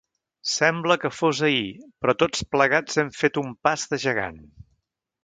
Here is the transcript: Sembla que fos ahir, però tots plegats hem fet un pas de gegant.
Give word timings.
Sembla 0.51 0.95
que 1.01 1.11
fos 1.17 1.41
ahir, 1.49 1.67
però 2.05 2.15
tots 2.23 2.43
plegats 2.55 2.97
hem 3.05 3.13
fet 3.19 3.39
un 3.43 3.53
pas 3.69 3.85
de 3.93 4.01
gegant. 4.09 4.41